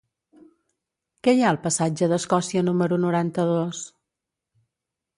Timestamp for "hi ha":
1.35-1.51